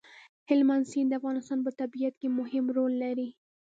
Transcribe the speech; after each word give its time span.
هلمند 0.49 0.85
سیند 0.91 1.09
د 1.11 1.17
افغانستان 1.19 1.59
په 1.63 1.71
طبیعت 1.79 2.13
کې 2.21 2.27
مهم 2.39 2.65
رول 2.77 2.93
لري. 3.03 3.29